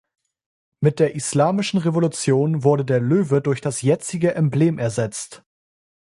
Mit 0.79 0.97
der 0.97 1.13
islamischen 1.13 1.79
Revolution 1.79 2.63
wurde 2.63 2.83
der 2.83 2.99
Löwe 2.99 3.39
durch 3.39 3.61
das 3.61 3.83
jetzige 3.83 4.33
Emblem 4.33 4.79
ersetzt. 4.79 5.43